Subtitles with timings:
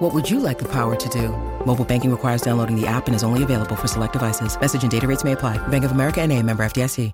[0.00, 1.28] What would you like the power to do?
[1.66, 4.58] Mobile banking requires downloading the app and is only available for select devices.
[4.58, 5.58] Message and data rates may apply.
[5.68, 7.12] Bank of America and a member FDIC.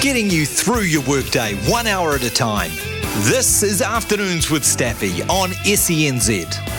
[0.00, 2.70] Getting you through your workday one hour at a time.
[3.26, 6.77] This is Afternoons with Staffy on SENZ.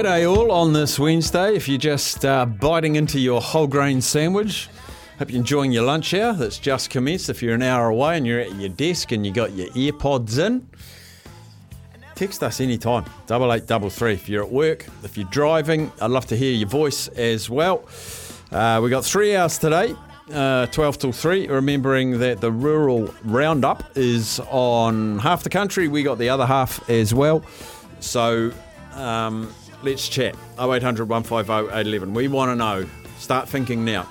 [0.00, 1.54] G'day all on this Wednesday.
[1.54, 4.70] If you're just uh, biting into your whole grain sandwich,
[5.18, 7.28] hope you're enjoying your lunch hour that's just commenced.
[7.28, 10.38] If you're an hour away and you're at your desk and you got your earpods
[10.38, 10.66] in,
[12.14, 13.04] text us anytime.
[13.26, 14.14] Double eight double three.
[14.14, 17.84] If you're at work, if you're driving, I'd love to hear your voice as well.
[18.50, 19.94] Uh, we got three hours today.
[20.32, 25.88] Uh, 12 till 3, remembering that the rural roundup is on half the country.
[25.88, 27.44] We got the other half as well.
[27.98, 28.52] So
[28.94, 30.34] um, let's chat.
[30.58, 32.14] 0800 150 811.
[32.14, 32.86] We want to know,
[33.18, 34.08] start thinking now,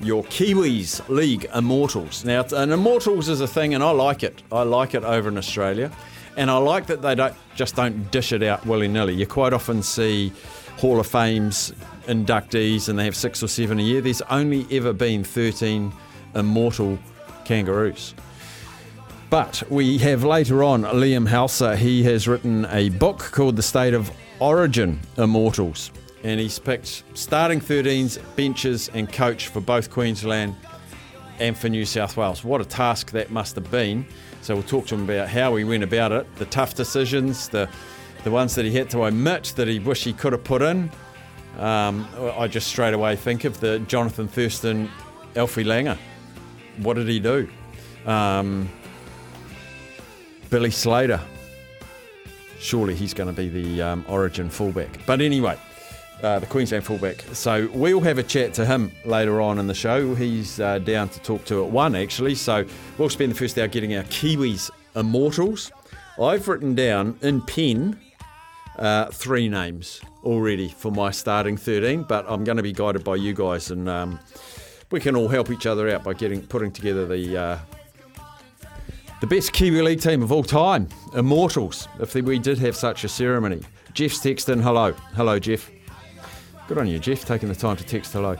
[0.00, 2.24] your Kiwis League Immortals.
[2.24, 4.42] Now, an Immortals is a thing, and I like it.
[4.50, 5.90] I like it over in Australia.
[6.36, 9.14] And I like that they don't just don't dish it out willy nilly.
[9.14, 10.32] You quite often see
[10.78, 11.72] Hall of Fame's
[12.06, 14.00] inductees, and they have six or seven a year.
[14.00, 15.92] There's only ever been 13
[16.34, 16.98] immortal
[17.44, 18.14] kangaroos.
[19.30, 21.76] But we have later on Liam Hauser.
[21.76, 24.10] He has written a book called The State of
[24.44, 25.90] Origin Immortals.
[26.22, 30.54] And he's picked starting 13s, benches, and coach for both Queensland
[31.40, 32.44] and for New South Wales.
[32.44, 34.04] What a task that must have been.
[34.42, 37.70] So we'll talk to him about how he went about it, the tough decisions, the
[38.24, 40.90] the ones that he had to omit that he wish he could have put in.
[41.58, 42.06] Um,
[42.36, 44.90] I just straight away think of the Jonathan Thurston,
[45.36, 45.98] Alfie Langer.
[46.78, 47.48] What did he do?
[48.06, 48.68] Um,
[50.50, 51.20] Billy Slater.
[52.64, 54.88] Surely he's going to be the um, Origin fullback.
[55.04, 55.58] But anyway,
[56.22, 57.20] uh, the Queensland fullback.
[57.34, 60.14] So we'll have a chat to him later on in the show.
[60.14, 62.34] He's uh, down to talk to at one actually.
[62.34, 62.64] So
[62.96, 65.72] we'll spend the first hour getting our Kiwis immortals.
[66.18, 68.00] I've written down in pen
[68.78, 73.16] uh, three names already for my starting 13, but I'm going to be guided by
[73.16, 74.18] you guys, and um,
[74.90, 77.58] we can all help each other out by getting putting together the uh,
[79.20, 81.88] the best Kiwi League team of all time, Immortals.
[82.00, 85.70] If we did have such a ceremony, Jeff's texting hello, hello Jeff.
[86.68, 88.36] Good on you, Jeff, taking the time to text hello.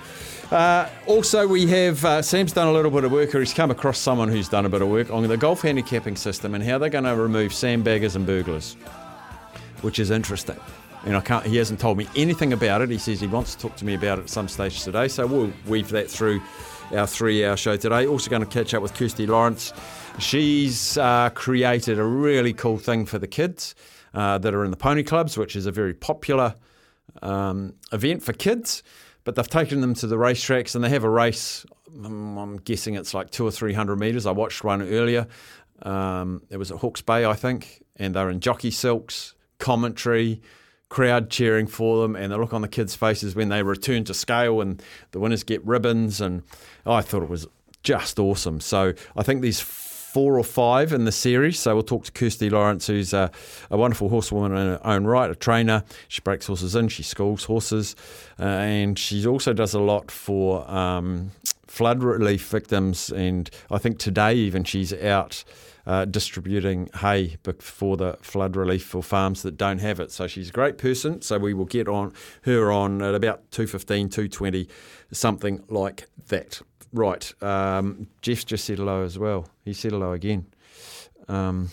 [0.50, 3.70] Uh, also, we have uh, Sam's done a little bit of work, or he's come
[3.70, 6.78] across someone who's done a bit of work on the golf handicapping system and how
[6.78, 8.76] they're going to remove sandbaggers and burglars
[9.84, 10.58] which is interesting.
[11.04, 12.88] And I can't, he hasn't told me anything about it.
[12.88, 15.06] He says he wants to talk to me about it at some stage today.
[15.08, 16.40] So we'll weave that through
[16.96, 18.06] our three hour show today.
[18.06, 19.74] Also, going to catch up with Kirsty Lawrence.
[20.18, 23.74] She's uh, created a really cool thing for the kids
[24.14, 26.54] uh, that are in the pony clubs, which is a very popular
[27.20, 28.82] um, event for kids.
[29.24, 31.64] But they've taken them to the racetracks and they have a race.
[32.04, 34.26] um, I'm guessing it's like two or three hundred metres.
[34.26, 35.26] I watched one earlier.
[35.82, 40.40] Um, it was at Hawke's Bay, I think, and they're in jockey silks, commentary,
[40.88, 44.14] crowd cheering for them, and the look on the kids' faces when they return to
[44.14, 46.20] scale and the winners get ribbons.
[46.20, 46.42] And
[46.86, 47.46] I thought it was
[47.82, 48.60] just awesome.
[48.60, 49.60] So I think there's
[50.14, 51.58] four or five in the series.
[51.58, 53.32] So we'll talk to Kirsty Lawrence, who's a,
[53.68, 55.82] a wonderful horsewoman in her own right, a trainer.
[56.06, 57.96] She breaks horses in, she schools horses,
[58.38, 61.32] uh, and she also does a lot for um,
[61.66, 63.10] flood relief victims.
[63.10, 65.42] And I think today even she's out
[65.84, 70.12] uh, distributing hay for the flood relief for farms that don't have it.
[70.12, 71.22] So she's a great person.
[71.22, 72.12] So we will get on
[72.42, 74.68] her on at about 2.15, 2.20,
[75.10, 76.62] something like that.
[76.94, 77.42] Right.
[77.42, 79.48] Um, Jeff's just said hello as well.
[79.64, 80.46] He said hello again.
[81.28, 81.70] Um,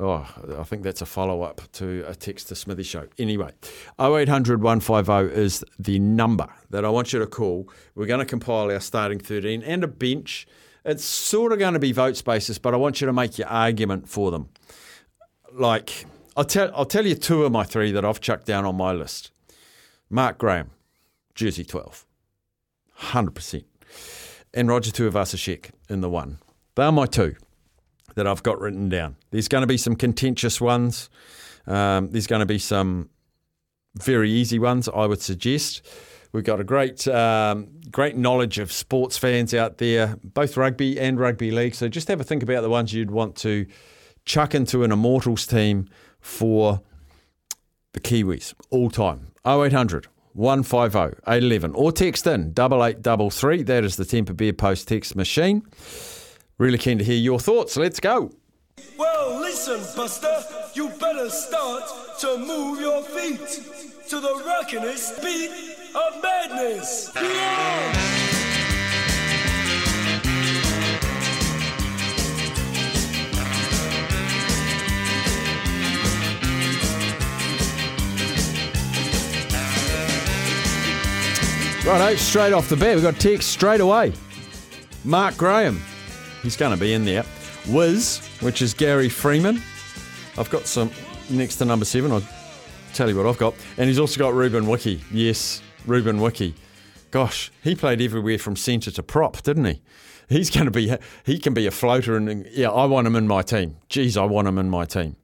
[0.00, 0.26] Oh,
[0.58, 3.06] I think that's a follow up to a text to Smithy Show.
[3.16, 3.52] Anyway,
[4.00, 7.68] 0800 150 is the number that I want you to call.
[7.94, 10.48] We're going to compile our starting 13 and a bench.
[10.84, 13.46] It's sort of going to be vote spaces, but I want you to make your
[13.46, 14.48] argument for them.
[15.52, 16.06] Like,
[16.36, 18.92] I'll tell, I'll tell you two of my three that I've chucked down on my
[18.92, 19.30] list
[20.10, 20.70] Mark Graham,
[21.36, 22.04] Jersey 12,
[23.00, 23.64] 100%.
[24.52, 26.38] And Roger Tuivasa-Sheck in the one.
[26.74, 27.36] They are my two
[28.14, 29.16] that I've got written down.
[29.30, 31.10] There's going to be some contentious ones.
[31.66, 33.10] Um, there's going to be some
[33.96, 35.82] very easy ones, I would suggest.
[36.32, 41.18] We've got a great, um, great knowledge of sports fans out there, both rugby and
[41.18, 41.74] rugby league.
[41.74, 43.66] So just have a think about the ones you'd want to
[44.24, 45.88] chuck into an Immortals team
[46.20, 46.80] for
[47.92, 49.28] the Kiwis all time.
[49.46, 53.62] 0800 150 811 or text in 8833.
[53.62, 55.62] That is the Temper Beer Post text machine.
[56.58, 57.76] Really keen to hear your thoughts.
[57.76, 58.30] Let's go.
[58.98, 60.42] Well, listen, Buster,
[60.74, 61.84] you better start
[62.20, 63.40] to move your feet
[64.08, 65.50] to the rockinest beat
[65.94, 67.10] of madness.
[67.14, 68.23] Yeah!
[81.86, 84.14] Righto, straight off the bat, we got text straight away.
[85.04, 85.82] Mark Graham,
[86.42, 87.26] he's going to be in there.
[87.68, 89.60] Wiz, which is Gary Freeman.
[90.38, 90.90] I've got some
[91.28, 92.10] next to number seven.
[92.10, 92.22] I'll
[92.94, 93.52] tell you what I've got.
[93.76, 95.04] And he's also got Ruben Wiki.
[95.12, 96.54] Yes, Ruben Wiki.
[97.10, 99.82] Gosh, he played everywhere from centre to prop, didn't he?
[100.30, 100.96] He's going to be,
[101.26, 102.16] he can be a floater.
[102.16, 103.76] And yeah, I want him in my team.
[103.90, 105.16] Geez, I want him in my team.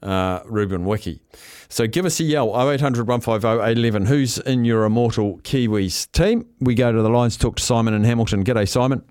[0.00, 1.20] Uh, Ruben Wiki.
[1.68, 4.06] So give us a yell 0800 150 811.
[4.06, 6.46] Who's in your immortal Kiwis team?
[6.60, 8.44] We go to the lines, talk to Simon in Hamilton.
[8.44, 9.02] G'day, Simon.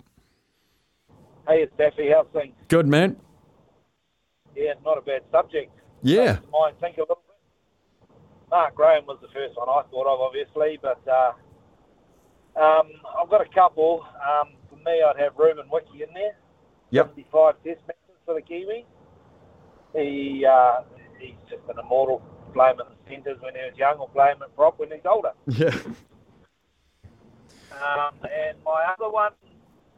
[1.47, 2.09] Hey, it's Daffy.
[2.09, 2.53] How's things?
[2.69, 3.17] Good, man.
[4.55, 5.71] Yeah, not a bad subject.
[6.03, 6.39] Yeah.
[6.51, 8.17] Mind think a little bit.
[8.49, 11.31] Mark Graham was the first one I thought of, obviously, but uh,
[12.59, 12.87] um,
[13.21, 14.05] I've got a couple.
[14.15, 16.35] Um, for me, I'd have Ruben Wiki in there.
[16.91, 17.15] Yep.
[17.15, 18.85] 55 test matches for the Kiwi.
[19.93, 20.81] He uh,
[21.19, 22.21] he's just an immortal.
[22.53, 25.05] Play him in the centres when he was young, or him at prop when he's
[25.05, 25.31] older.
[25.47, 25.75] Yeah.
[27.71, 29.33] Um, and my other one,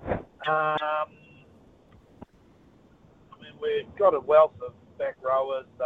[0.09, 1.05] um, I
[3.39, 5.85] mean, we've got a wealth of back rowers, so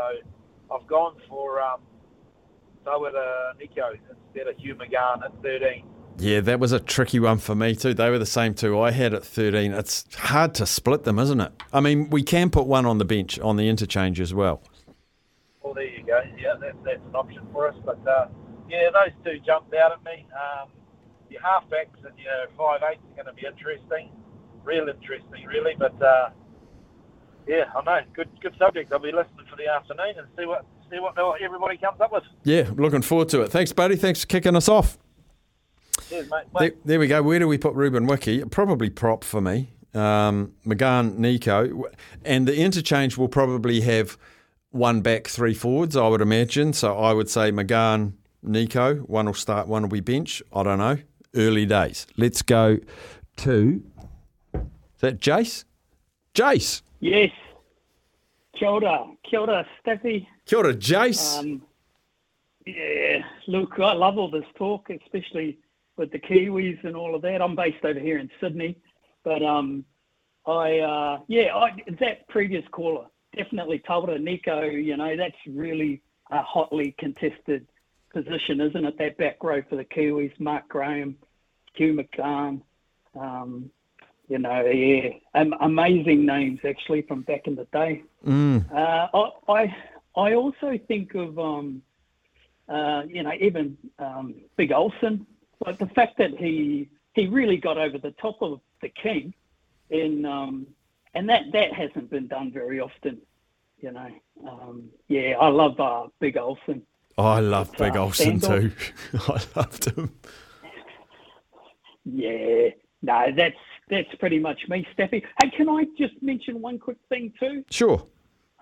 [0.73, 1.81] I've gone for um,
[2.85, 5.85] Tawera Nikau instead of Hugh McGahan at 13.
[6.17, 7.93] Yeah, that was a tricky one for me too.
[7.93, 8.79] They were the same too.
[8.79, 9.73] I had at 13.
[9.73, 11.51] It's hard to split them, isn't it?
[11.71, 14.61] I mean, we can put one on the bench on the interchange as well.
[15.63, 16.21] Well, there you go.
[16.37, 17.75] Yeah, that, that's an option for us.
[17.83, 18.27] But uh,
[18.69, 20.25] yeah, those two jumped out at me.
[20.33, 20.69] Um,
[21.29, 24.09] your halfbacks and your five eights are going to be interesting,
[24.63, 25.73] real interesting, really.
[25.77, 26.29] But uh,
[27.47, 28.93] yeah, I know, good good subject.
[28.93, 32.23] I'll be listening for the afternoon and see what see what everybody comes up with.
[32.43, 33.51] Yeah, looking forward to it.
[33.51, 33.95] Thanks, buddy.
[33.95, 34.97] Thanks for kicking us off.
[36.09, 36.43] Cheers, mate.
[36.57, 37.21] There, there we go.
[37.23, 38.43] Where do we put Ruben Wiki?
[38.45, 39.71] Probably prop for me.
[39.93, 41.83] Um, McGahan, Nikau.
[42.25, 44.17] And the interchange will probably have
[44.71, 46.73] one back, three forwards, I would imagine.
[46.73, 48.13] So I would say McGahan,
[48.45, 49.07] Nikau.
[49.07, 50.41] One will start, one will be bench.
[50.51, 50.97] I don't know.
[51.35, 52.07] Early days.
[52.17, 52.79] Let's go
[53.37, 53.83] to.
[54.53, 54.61] Is
[54.99, 55.65] that Jace?
[56.33, 56.81] Jace.
[56.99, 57.31] Yes.
[58.57, 59.05] Kia ora.
[59.29, 60.27] Kia ora, Staffy.
[60.45, 61.39] Kia ora, Jace.
[61.39, 61.61] Um,
[62.65, 65.57] yeah, look, I love all this talk, especially
[65.97, 67.41] with the Kiwis and all of that.
[67.41, 68.77] I'm based over here in Sydney,
[69.23, 69.85] but um,
[70.45, 74.83] I uh, yeah, I, that previous caller definitely Tawera Nikau.
[74.83, 77.67] You know, that's really a hotly contested
[78.13, 78.97] position, isn't it?
[78.97, 81.15] That back row for the Kiwis, Mark Graham,
[81.73, 82.61] Hugh McGahan.
[83.19, 83.69] Um,
[84.29, 88.03] you know, yeah, um, amazing names actually from back in the day.
[88.25, 88.71] Mm.
[88.71, 89.75] Uh, I, I
[90.15, 91.81] I also think of um,
[92.69, 95.25] uh, you know even um, Big Olsen,
[95.65, 99.33] like the fact that he he really got over the top of the king,
[99.89, 100.67] in um,
[101.13, 103.21] and that that hasn't been done very often.
[103.79, 104.09] You know,
[104.47, 106.83] um, yeah, I love uh, Big Olsen.
[107.17, 108.71] I love Big uh, Olsen too.
[109.13, 110.13] I loved him.
[112.05, 112.69] Yeah,
[113.01, 113.55] no, that's
[113.89, 115.23] that's pretty much me, Steffi.
[115.41, 117.63] Hey, can I just mention one quick thing too?
[117.69, 118.05] Sure.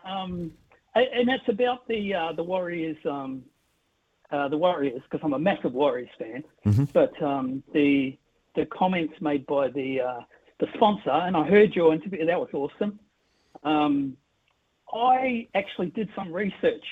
[0.03, 0.51] Um,
[0.95, 3.43] and and that's about the uh, the Warriors, um,
[4.31, 6.43] uh, the Warriors, because I'm a massive Warriors fan.
[6.93, 8.17] But um, the
[8.55, 10.21] the comments made by the uh,
[10.59, 12.25] the sponsor, and I heard your interview.
[12.25, 12.99] That was awesome.
[13.63, 14.17] Um,
[14.93, 16.83] I actually did some research,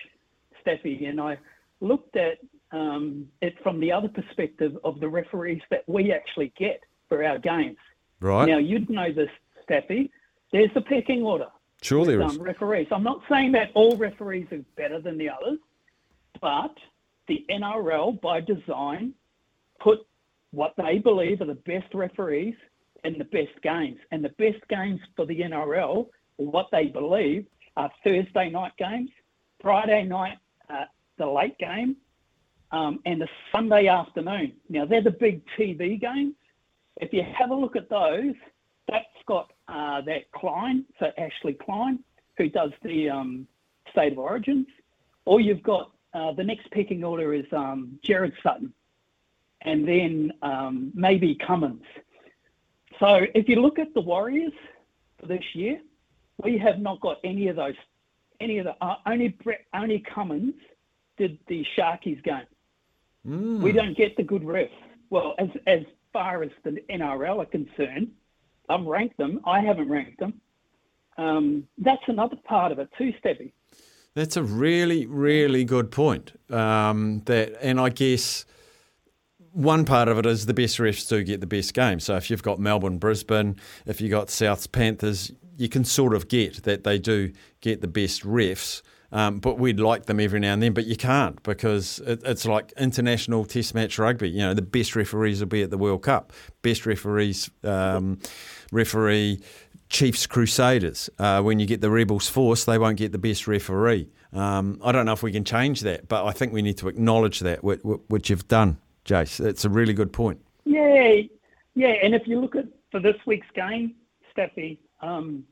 [0.65, 1.37] Steffi, and I
[1.81, 2.39] looked at
[2.71, 7.39] um, it from the other perspective of the referees that we actually get for our
[7.39, 7.77] games.
[8.19, 8.47] Right.
[8.47, 9.29] Now, you'd know this,
[9.63, 10.11] Staffy.
[10.51, 11.47] There's a pecking order.
[11.81, 12.31] Sure, there is.
[12.31, 12.87] um, referees.
[12.91, 15.59] I'm not saying that all referees are better than the others,
[16.41, 16.75] but
[17.29, 19.13] the NRL, by design,
[19.79, 19.99] put
[20.51, 22.55] what they believe are the best referees
[23.05, 23.97] in the best games.
[24.11, 27.45] And the best games for the NRL, what they believe,
[27.77, 29.09] are Thursday night games,
[29.61, 30.37] Friday night,
[30.69, 30.85] uh,
[31.17, 31.95] the late game,
[32.71, 34.53] um, and the Sunday afternoon.
[34.67, 36.35] Now, they're the big TV games.
[36.97, 38.33] If you have a look at those,
[38.89, 41.99] that's got uh, that Klein, so Ashley Klein,
[42.37, 43.47] who does the um,
[43.91, 44.67] State of Origins.
[45.25, 48.73] Or you've got uh, the next pecking order is um, Gerard Sutton,
[49.61, 51.83] and then um, maybe Cummins.
[52.99, 54.53] So if you look at the Warriors
[55.19, 55.79] for this year,
[56.43, 57.75] we have not got any of those.
[58.39, 60.55] Any of the uh, only Brett, only Cummins
[61.17, 62.47] did the Sharkies game.
[63.61, 64.69] We don't get the good refs.
[65.09, 65.81] Well, as as
[66.13, 68.11] far as the NRL are concerned,
[68.69, 69.41] I've ranked them.
[69.45, 70.41] I haven't ranked them.
[71.17, 73.53] Um, that's another part of it too, Stevie.
[74.19, 76.33] That's a really, really good point.
[76.51, 78.45] Um, that, and I guess
[79.53, 82.01] one part of it is the best refs do get the best game.
[82.01, 86.27] So if you've got Melbourne, Brisbane, if you've got Souths, Panthers, you can sort of
[86.27, 88.81] get that they do get the best refs.
[89.13, 92.45] Um, but we'd like them every now and then, but you can't because it, it's
[92.45, 94.29] like international test match rugby.
[94.29, 96.33] You know, the best referees will be at the World Cup.
[96.61, 98.19] Best referees um,
[98.73, 99.39] referee
[99.89, 101.09] Chiefs Crusaders.
[101.17, 104.07] Uh, when you get the Rebels Force, they won't get the best referee.
[104.31, 106.87] Um, I don't know if we can change that, but I think we need to
[106.87, 109.43] acknowledge that, which, which you've done, Jace.
[109.43, 110.39] It's a really good point.
[110.65, 111.21] Yeah,
[111.73, 111.95] yeah.
[112.03, 113.95] And if you look at for this week's game,
[114.31, 115.43] Staffy, um,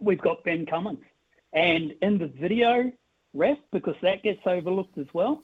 [0.00, 1.04] we've got Ben Cummins,
[1.52, 2.90] and in the video
[3.34, 5.42] ref because that gets overlooked as well.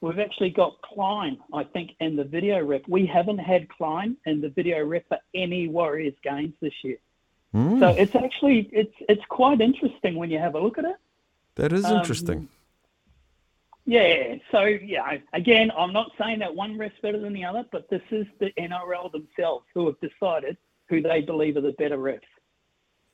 [0.00, 2.82] We've actually got Klein, I think, in the video rep.
[2.86, 6.98] We haven't had Klein in the video rep for any Warriors games this year.
[7.54, 10.96] So it's actually it's it's quite interesting when you have a look at it.
[11.56, 12.48] That is Um, interesting.
[13.86, 14.36] Yeah.
[14.52, 18.02] So yeah, again, I'm not saying that one ref's better than the other, but this
[18.10, 20.56] is the NRL themselves who have decided
[20.88, 22.20] who they believe are the better refs.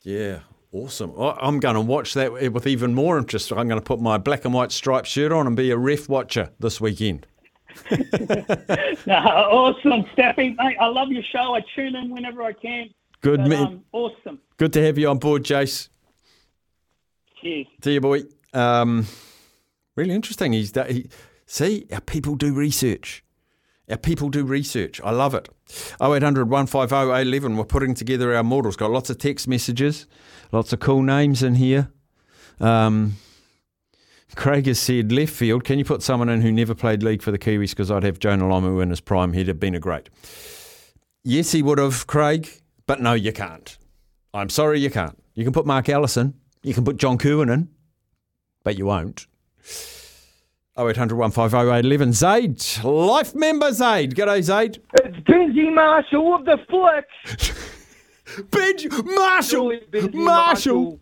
[0.02, 0.40] Yeah,
[0.72, 1.12] awesome.
[1.18, 3.52] I- I'm going to watch that with even more interest.
[3.52, 6.08] I'm going to put my black and white striped shirt on and be a ref
[6.08, 7.26] watcher this weekend.
[9.06, 10.56] No, awesome, Steffi.
[10.56, 11.54] Mate, I love your show.
[11.54, 12.88] I tune in whenever I can.
[13.24, 13.62] Good, But, man.
[13.66, 14.38] um, awesome.
[14.58, 15.88] Good to have you on board, Jace.
[17.40, 17.66] Cheers.
[17.82, 18.24] See you, boy.
[18.52, 19.06] Um,
[19.96, 20.52] really interesting.
[20.52, 20.90] He's that.
[20.90, 21.08] he,
[21.46, 23.24] see, our people do research.
[23.90, 25.00] Our people do research.
[25.02, 25.48] I love it.
[26.02, 27.56] 0800 150 811.
[27.56, 28.76] We're putting together our models.
[28.76, 30.06] Got lots of text messages,
[30.52, 31.88] lots of cool names in here.
[32.60, 33.14] Um,
[34.36, 35.64] Craig has said left field.
[35.64, 37.70] Can you put someone in who never played league for the Kiwis?
[37.70, 39.32] Because I'd have Jonah Lomu in his prime.
[39.32, 40.10] He'd have been a great.
[41.22, 43.76] Yes, he would have, Craig, but no, you can't.
[44.32, 45.18] I'm sorry, you can't.
[45.34, 46.34] You can put Mark Allison.
[46.62, 47.68] You can put John Kirwan in,
[48.62, 49.26] but you won't.
[50.76, 54.14] 0800 150 Zaid, life member Zaid.
[54.14, 54.82] G'day, Zaid.
[54.94, 58.50] It's Benji Marshall of the Flick.
[58.50, 59.70] Benj Marshall.
[59.70, 61.00] Surely Benji Marshall.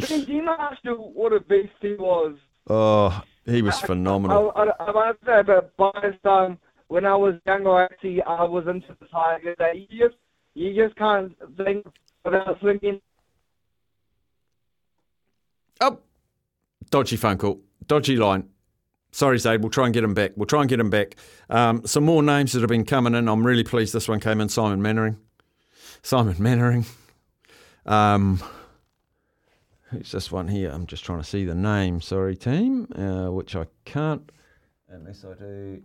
[0.00, 2.36] Benji Marshall, what a beast he was.
[2.68, 4.52] Oh, he was phenomenal.
[4.56, 6.58] I, I, I must say, but by this time,
[6.88, 9.56] when I was younger, actually, I was into the Tigers.
[9.58, 9.76] That
[10.54, 11.86] you just, just can't think
[12.24, 13.00] without thinking.
[15.80, 15.98] Oh,
[16.90, 17.60] dodgy phone call.
[17.86, 18.48] Dodgy line.
[19.10, 19.60] Sorry, Zaid.
[19.60, 20.32] We'll try and get him back.
[20.36, 21.16] We'll try and get him back.
[21.50, 23.28] Um, some more names that have been coming in.
[23.28, 24.48] I'm really pleased this one came in.
[24.48, 25.18] Simon Mannering.
[26.02, 26.86] Simon Mannering.
[27.84, 28.42] Um,
[29.90, 30.70] who's this one here?
[30.70, 32.00] I'm just trying to see the name.
[32.00, 34.30] Sorry, team, uh, which I can't
[34.92, 35.82] unless I do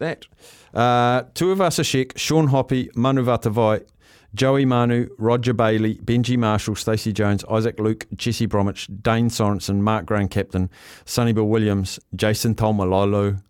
[0.00, 0.26] that.
[0.74, 3.84] Uh, Tuivasa-Sheck, Sean Hoppe, Manu Vatuvei,
[4.34, 10.06] Joey Manu, Roger Bailey, Benji Marshall, Stacey Jones, Isaac Luke, Jesse Bromwich, Dane Sorensen, Mark
[10.06, 10.70] Graham Captain,
[11.04, 13.42] Sonny Bill Williams, Jason Taumalolo,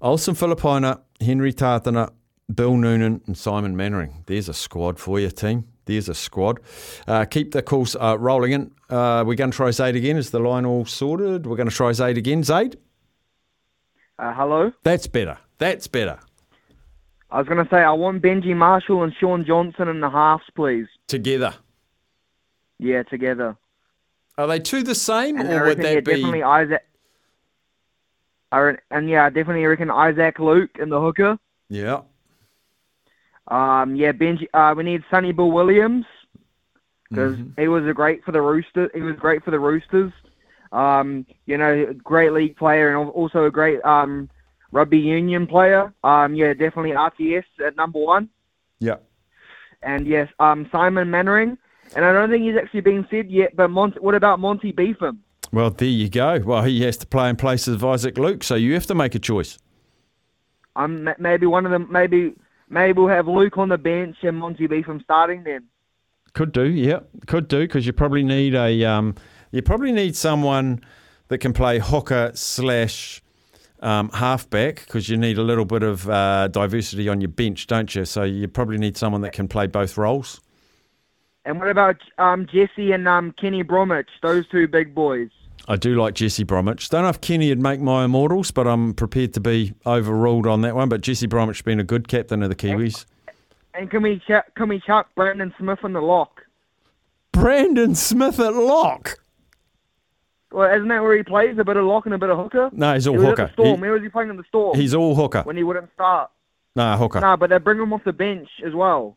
[0.00, 2.10] Olsen Filipaina, Henry Tatana,
[2.54, 4.24] Bill Noonan, and Simon Mannering.
[4.26, 5.66] There's a squad for you, team.
[5.84, 6.60] There's a squad.
[7.06, 8.72] Uh, keep the calls uh, rolling in.
[8.88, 10.16] Uh, we're going to try Zaid again.
[10.16, 11.46] Is the line all sorted?
[11.46, 12.42] We're going to try Zaid again.
[12.42, 12.76] Zaid?
[14.18, 14.72] Uh, hello?
[14.82, 15.38] That's better.
[15.58, 16.18] That's better.
[17.30, 20.44] I was going to say, I want Benji Marshall and Shaun Johnson in the halves,
[20.54, 20.86] please.
[21.06, 21.54] Together.
[22.78, 23.56] Yeah, together.
[24.36, 26.12] Are they two the same, And or would reckon, yeah, be?
[26.12, 26.84] definitely Isaac.
[28.50, 31.38] I re- and yeah, I definitely reckon Isaac Luke in the hooker.
[31.70, 32.02] Yeah.
[33.48, 34.46] Um, yeah, Benji.
[34.52, 36.04] Uh, we need Sonny Bill Williams
[37.08, 38.90] because he was a great for the Rooster.
[38.94, 40.12] He was great for the Roosters.
[40.70, 44.28] Um, you know, great league player and also a great um,
[44.72, 45.92] rugby union player.
[46.02, 48.28] Um, yeah, definitely RTS at number one.
[48.80, 48.96] Yeah.
[49.82, 51.56] And yes, um, Simon Mannering.
[51.94, 53.54] and I don't think he's actually been said yet.
[53.54, 55.22] But Monty, what about Monty Betham?
[55.52, 56.40] Well, there you go.
[56.44, 59.14] Well, he has to play in place of Isaac Luke, so you have to make
[59.14, 59.58] a choice.
[60.74, 61.86] Um, ma- maybe one of them.
[61.90, 62.32] Maybe
[62.70, 65.64] maybe we'll have Luke on the bench and Monty Betham starting then.
[66.32, 69.14] Could do, yeah, could do because you probably need a um,
[69.50, 70.82] you probably need someone
[71.28, 73.22] that can play hooker slash
[73.82, 77.94] um, halfback because you need a little bit of uh, diversity on your bench, don't
[77.94, 78.04] you?
[78.04, 80.40] So you probably need someone that can play both roles.
[81.44, 84.08] And what about um, Jesse and um, Kenny Bromwich?
[84.22, 85.28] Those two big boys.
[85.68, 86.88] I do like Jesse Bromwich.
[86.88, 90.62] Don't know if Kenny would make my immortals, but I'm prepared to be overruled on
[90.62, 90.88] that one.
[90.88, 93.04] But Jesse Bromwich has been a good captain of the Kiwis.
[93.74, 96.42] And can we ch- can we chuck Brandon Smith in the lock?
[97.32, 99.18] Brandon Smith at lock.
[100.52, 101.56] Well, isn't that where he plays?
[101.58, 102.70] A bit of lock and a bit of hooker.
[102.72, 103.50] No, he's all he hooker.
[103.54, 103.76] Storm.
[103.76, 104.76] He- Where was he playing in the storm?
[104.78, 105.42] He's all hooker.
[105.42, 106.30] when he wouldn't start.
[106.76, 107.20] Nah, hooker.
[107.20, 109.16] No, but they bring him off the bench as well.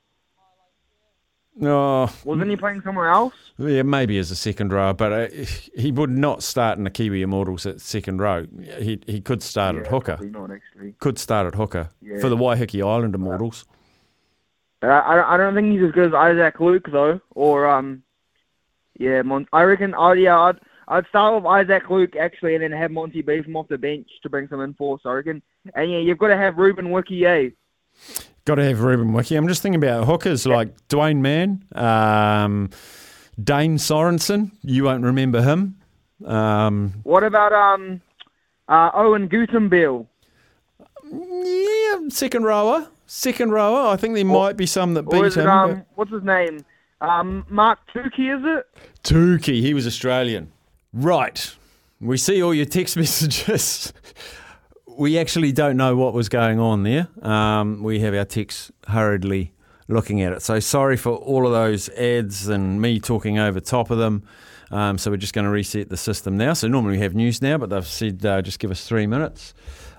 [1.62, 3.34] Oh, Wasn't he playing somewhere else?
[3.58, 5.27] yeah, maybe as a second row, but uh,
[5.74, 8.46] he would not start in the Kiwi Immortals at second row.
[8.80, 10.18] He he could start at hooker.
[10.22, 10.96] Not actually.
[11.00, 12.20] Could start at hooker Yeah.
[12.20, 13.63] for the Waiheke Island Immortals.
[14.82, 18.04] But I, I, I don't think he's as good as Isaac Luke though, or um,
[19.00, 19.96] yeah, Mon- I reckon.
[19.98, 23.68] Oh yeah, I'd I'd start with Isaac Luke actually, and then have Monty Betham off
[23.68, 25.01] the bench to bring some in force.
[25.06, 25.42] I reckon.
[25.74, 27.50] And yeah, you've got to have Ruben Wiki, eh?
[28.46, 29.36] Got to have Ruben Wiki.
[29.36, 32.70] I'm just thinking about hookers like Duane Mann, um,
[33.44, 34.51] Dane Sorensen.
[34.62, 35.77] You won't remember him.
[36.24, 38.01] Um, What about um,
[38.68, 40.06] uh, Awen Guttenbeil?
[41.12, 42.88] yeah, second rower.
[43.08, 43.88] Second rower.
[43.92, 45.48] I think there might be some that beat it him.
[45.48, 46.65] um, what's his name?
[47.01, 48.68] Um, Mark Tukey, is it?
[49.04, 50.51] Tukey, he was Australian.
[50.96, 51.54] Right.
[52.00, 53.92] We see all your text messages.
[54.98, 57.10] we actually don't know what was going on there.
[57.22, 59.52] Um, we have our texts hurriedly
[59.90, 60.42] looking at it.
[60.42, 64.24] So sorry for all of those ads and me talking over top of them.
[64.72, 66.54] Um, so we're just going to reset the system now.
[66.54, 69.53] So normally we have news now, but they've said uh, just give us three minutes.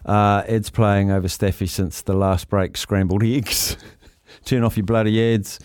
[0.07, 2.77] Uh, ads playing over Staffy since the last break.
[2.77, 3.77] Scrambled eggs.
[4.47, 5.61] Turn off your bloody ads.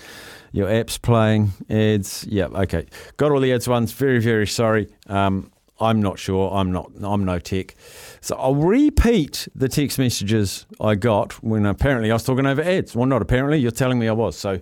[0.51, 2.25] Your app's playing ads.
[2.29, 2.85] Yeah, okay.
[3.17, 3.91] Got all the ads ones.
[3.93, 4.89] Very, very sorry.
[5.07, 6.51] Um, I'm not sure.
[6.53, 6.91] I'm not.
[7.01, 7.75] I'm no tech.
[8.21, 12.95] So I'll repeat the text messages I got when apparently I was talking over ads.
[12.95, 13.57] Well, not apparently.
[13.59, 14.37] You're telling me I was.
[14.37, 14.59] So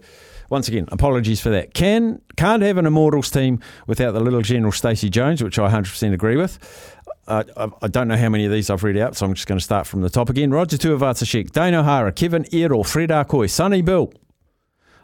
[0.49, 1.73] once again, apologies for that.
[1.73, 6.13] Can can't have an Immortals team without the little General Stacey Jones, which I 100%
[6.13, 6.95] agree with.
[7.27, 9.59] Uh, I, don't know how many of these I've read out, so I'm just going
[9.59, 10.49] to start from the top again.
[10.49, 14.11] Roger Tuivasa-Sheck, Dane O'Hara, Kevin Iro, Fred Arcoy, Sonny Bill,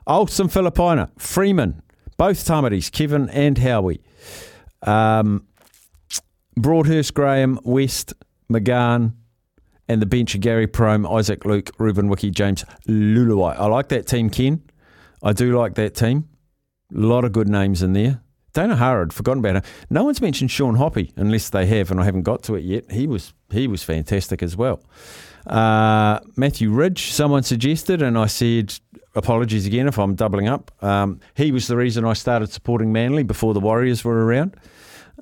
[0.08, 1.82] Olsen Filipaina, Freeman,
[2.18, 4.02] both Tamatis, Kevin and Howie.
[4.84, 5.48] Um,
[6.58, 8.14] Broadhurst, Graham, West,
[8.52, 9.14] McGahan,
[9.88, 13.56] and the bench of Gary Prohm, Isaac Luke, Ruben Wiki, James Leuluai.
[13.58, 14.64] I like that team, Ken.
[15.22, 16.30] I do like that team.
[16.96, 18.22] A lot of good names in there.
[18.54, 19.64] Dane O'Hara, I'd forgotten about him.
[19.90, 22.90] No one's mentioned Sean Hoppe, unless they have, and I haven't got to it yet.
[22.90, 24.82] He was he was fantastic as well.
[25.46, 28.80] Uh, Matthew Ridge, someone suggested, and I said,
[29.16, 30.72] apologies again if I'm doubling up.
[30.84, 34.56] Um, he was the reason I started supporting Manly before the Warriors were around.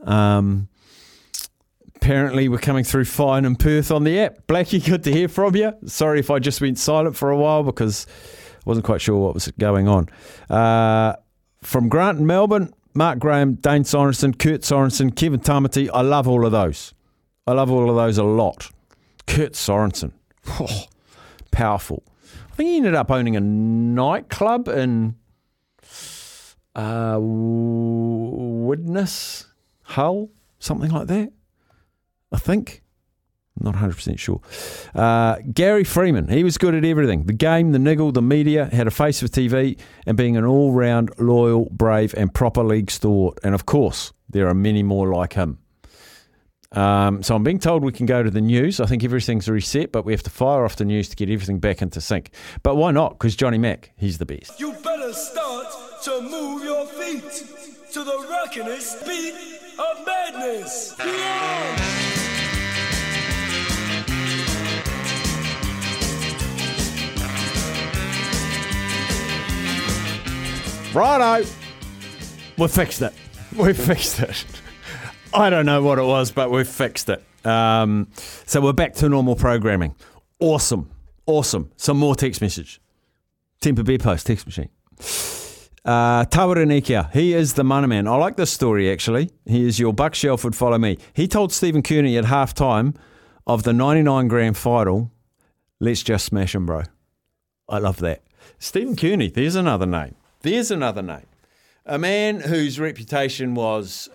[0.03, 0.67] Um,
[1.95, 4.47] apparently, we're coming through fine in Perth on the app.
[4.47, 5.73] Blackie, good to hear from you.
[5.85, 8.07] Sorry if I just went silent for a while because
[8.57, 10.09] I wasn't quite sure what was going on.
[10.49, 11.15] Uh,
[11.61, 15.89] from Grant in Melbourne, Mark Graham, Dane Sorensen, Kurt Sorensen, Kevin Tamati.
[15.93, 16.93] I love all of those.
[17.47, 18.69] I love all of those a lot.
[19.25, 20.11] Kurt Sorensen,
[20.47, 20.85] oh,
[21.51, 22.03] powerful.
[22.51, 25.15] I think he ended up owning a nightclub in
[26.75, 29.47] uh, Widnes,
[29.83, 31.31] Hull, something like that.
[32.31, 32.81] I think.
[33.59, 34.41] Not 100% sure.
[34.95, 38.87] Uh, Gary Freeman, he was good at everything the game, the niggle, the media, had
[38.87, 43.37] a face for TV, and being an all round, loyal, brave, and proper league stalwart.
[43.43, 45.59] And of course, there are many more like him.
[46.73, 48.79] Um, so I'm being told we can go to the news.
[48.79, 51.59] I think everything's reset, but we have to fire off the news to get everything
[51.59, 52.31] back into sync.
[52.63, 53.11] But why not?
[53.13, 54.59] Because Johnny Mack, he's the best.
[54.59, 55.67] You better start
[56.03, 57.23] to move your feet
[57.93, 59.35] to the rockinest beat
[59.79, 60.95] of madness.
[60.99, 61.93] Yeah!
[70.93, 71.47] Righto.
[72.55, 73.13] We fixed it.
[73.55, 74.45] We fixed it.
[75.33, 77.23] I don't know what it was, but we've fixed it.
[77.45, 78.07] Um,
[78.45, 79.95] so we're back to normal programming.
[80.39, 80.89] Awesome.
[81.25, 81.71] Awesome.
[81.77, 82.79] Some more text message.
[83.61, 84.69] Temper Beer Post text machine.
[85.85, 88.07] Uh, Tawera Nikau, he is the money man.
[88.07, 89.31] I like this story actually.
[89.45, 90.97] He is your Buck Shelford follow me.
[91.13, 92.93] He told Stephen Kearney at half time
[93.45, 95.11] of the 99 grand final,
[95.81, 96.83] let's just smash him, bro.
[97.67, 98.23] I love that.
[98.59, 100.15] Stephen Kearney, there's another name.
[100.41, 101.25] There's another name.
[101.85, 104.09] a man whose reputation was,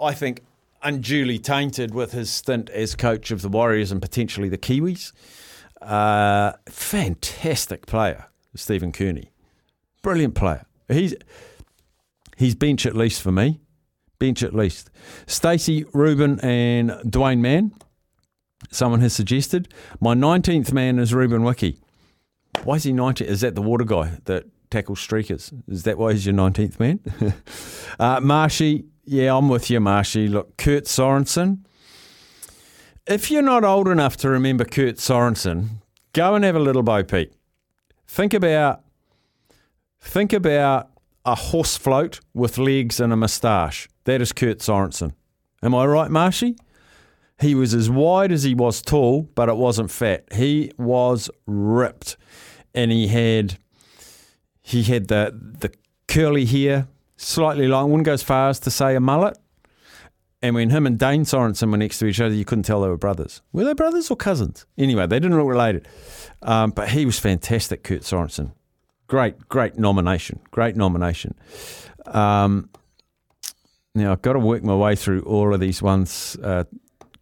[0.00, 0.42] I think,
[0.82, 5.12] unduly tainted with his stint as coach of the Warriors and potentially the Kiwis.
[5.80, 9.30] Uh, fantastic player, Stephen Kearney.
[10.02, 10.66] Brilliant player.
[10.88, 11.14] He's
[12.36, 13.60] he's bench at least for me.
[14.18, 14.90] Bench at least.
[15.26, 17.72] Stacey, Ruben, and Duane Mann.
[18.70, 19.68] Someone has suggested.
[20.00, 21.78] My 19th man is Ruben Wiki.
[22.62, 23.26] Why is he 19?
[23.26, 25.52] Is that the water guy that tackles streakers?
[25.68, 27.00] Is that why he's your 19th man?
[27.98, 30.28] uh, Marshy, yeah, I'm with you, Marshy.
[30.28, 31.64] Look, Kurt Sorensen.
[33.06, 35.68] If you're not old enough to remember Kurt Sorensen,
[36.12, 37.34] go and have a little Bo Peep.
[38.06, 38.82] Think about
[40.00, 40.90] think about
[41.24, 43.88] a horse float with legs and a moustache.
[44.04, 45.12] That is Kurt Sorensen.
[45.62, 46.56] Am I right, Marshy?
[47.40, 50.24] He was as wide as he was tall, but it wasn't fat.
[50.32, 52.16] He was ripped,
[52.74, 53.58] and he had
[54.62, 55.72] he had the the
[56.06, 56.86] curly hair,
[57.16, 57.90] slightly long.
[57.90, 59.38] Wouldn't go as far as to say a mullet.
[60.42, 62.88] And when him and Dane Sorensen were next to each other, you couldn't tell they
[62.88, 63.40] were brothers.
[63.52, 64.66] Were they brothers or cousins?
[64.76, 65.88] Anyway, they didn't look related.
[66.42, 68.52] Um, but he was fantastic, Kurt Sorensen.
[69.06, 70.40] Great, great nomination.
[70.50, 71.34] Great nomination.
[72.04, 72.68] Um,
[73.94, 76.36] now, I've got to work my way through all of these ones.
[76.42, 76.64] Uh,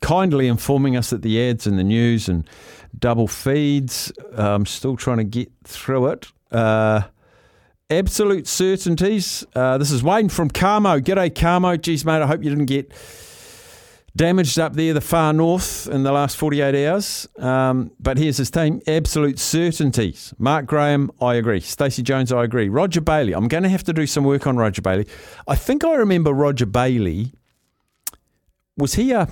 [0.01, 2.49] kindly informing us that the ads and the news and
[2.99, 4.13] double feeds.
[4.37, 6.27] Uh, I'm still trying to get through it.
[6.51, 7.03] Uh,
[7.91, 9.45] absolute certainties.
[9.55, 11.01] Uh, this is Wayne from Kamo.
[11.01, 11.77] G'day, Kamo.
[11.77, 12.93] Geez, mate, I hope you didn't get
[14.15, 17.29] damaged up there, the far north, in the last 48 hours.
[17.39, 18.81] Um, but here's his team.
[18.87, 20.35] Absolute certainties.
[20.39, 21.61] Mark Graham, I agree.
[21.61, 22.69] Stacey Jones, I agree.
[22.69, 23.33] Roger Bailey.
[23.33, 25.07] I'm going to have to do some work on Roger Bailey.
[25.49, 27.33] I think I remember Roger Bailey.
[28.77, 29.29] Was he a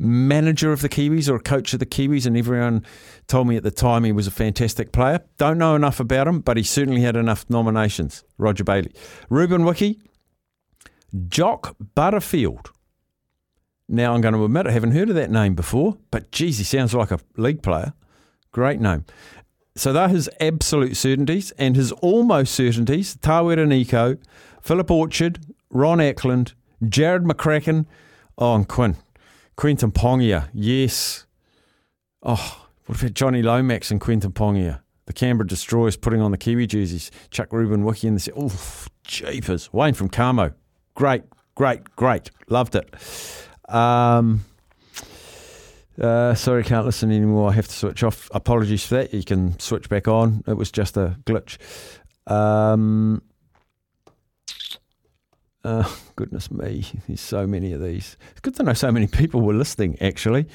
[0.00, 2.84] manager of the Kiwis or a coach of the Kiwis, and everyone
[3.26, 5.20] told me at the time he was a fantastic player.
[5.38, 8.24] Don't know enough about him, but he certainly had enough nominations.
[8.38, 8.92] Roger Bailey,
[9.28, 10.00] Ruben Wiki,
[11.28, 12.70] Jock Butterfield.
[13.88, 16.64] Now I'm going to admit I haven't heard of that name before, but geez, he
[16.64, 17.92] sounds like a league player.
[18.52, 19.04] Great name.
[19.76, 23.16] So they're his absolute certainties and his almost certainties.
[23.16, 24.18] Tawera Nikau,
[24.60, 27.86] Philip Orchard, Ron Ackland, Jarrod McCracken,
[28.38, 28.96] oh, and Quinn.
[29.60, 31.26] Quentin Pongia, yes.
[32.22, 34.80] Oh, what about Johnny Lomax and Quentin Pongia?
[35.04, 37.10] The Canberra Destroyers putting on the Kiwi jerseys.
[37.30, 38.50] Chuck Ruben Wiki in the oh,
[39.04, 39.70] jeepers.
[39.70, 40.54] Wayne from Kamo,
[40.94, 41.24] great,
[41.56, 42.30] great, great.
[42.48, 42.88] Loved it.
[43.68, 44.46] Um,
[46.00, 47.50] uh, sorry, can't listen anymore.
[47.50, 48.30] I have to switch off.
[48.32, 49.12] Apologies for that.
[49.12, 50.42] You can switch back on.
[50.46, 51.58] It was just a glitch.
[52.26, 53.20] Um,
[55.64, 58.16] uh, goodness me, there's so many of these.
[58.30, 60.46] It's good to know so many people were listening, actually.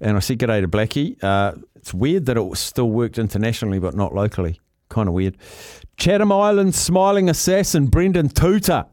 [0.00, 1.22] And I said g'day to Blackie.
[1.22, 4.60] Uh, it's weird that it still worked internationally but not locally.
[4.88, 5.36] Kind of weird.
[5.96, 8.86] Chatham Island smiling assassin Brendon Tuuta.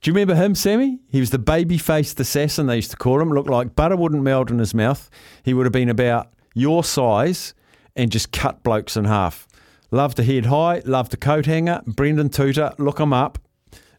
[0.00, 0.98] Do you remember him, Sammy?
[1.10, 3.30] He was the baby faced assassin, they used to call him.
[3.30, 5.08] Looked like butter wouldn't melt in his mouth.
[5.44, 7.54] He would have been about your size
[7.94, 9.46] and just cut blokes in half.
[9.90, 11.82] Loved to head high, loved a coat hanger.
[11.86, 13.38] Brendon Tuuta, look him up.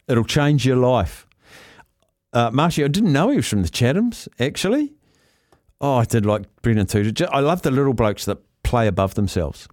[0.07, 1.27] It'll change your life.
[2.33, 4.93] Uh, I didn't know he was from the Chathams, actually.
[5.79, 7.29] Oh, I did like Brendon Tuuta.
[7.31, 9.67] I love the little blokes that play above themselves.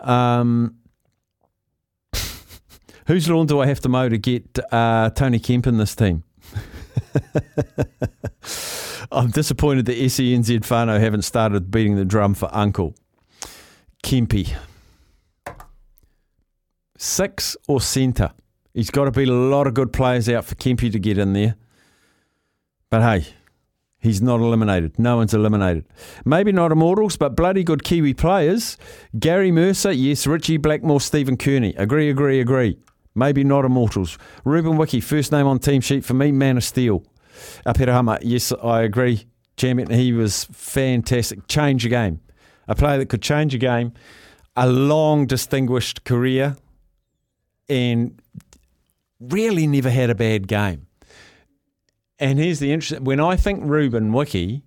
[0.00, 0.76] Um,
[3.06, 6.24] whose lawn do I have to mow to get uh, Tony Kemp in this team?
[9.12, 12.94] I'm disappointed that SENZ Fano haven't started beating the drum for Uncle.
[14.04, 14.54] Kempy.
[16.96, 18.32] Six or centre?
[18.74, 21.32] He's got to beat a lot of good players out for Kempy to get in
[21.32, 21.56] there.
[22.88, 23.32] But hey,
[23.98, 24.98] he's not eliminated.
[24.98, 25.86] No one's eliminated.
[26.24, 28.76] Maybe not immortals, but bloody good Kiwi players.
[29.18, 30.26] Gary Mercer, yes.
[30.26, 31.74] Richie Blackmore, Stephen Kearney.
[31.76, 32.78] Agree, agree, agree.
[33.14, 34.18] Maybe not immortals.
[34.44, 37.04] Ruben Wiki, first name on team sheet for me, Man of Steel.
[37.66, 39.26] Apirahama, yes, I agree.
[39.56, 41.46] Champion, he was fantastic.
[41.48, 42.20] Change a game.
[42.68, 43.92] A player that could change a game.
[44.56, 46.56] A long, distinguished career.
[47.68, 48.20] And
[49.20, 50.86] really never had a bad game.
[52.18, 54.62] And here's the interesting when I think Ruben Wiki,